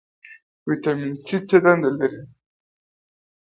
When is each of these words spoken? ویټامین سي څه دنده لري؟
ویټامین 0.67 1.13
سي 1.25 1.37
څه 1.47 1.57
دنده 1.63 1.89
لري؟ 1.97 2.21